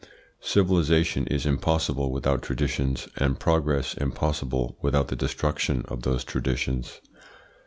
[0.39, 7.01] Civilisation is impossible without traditions, and progress impossible without the destruction of those traditions.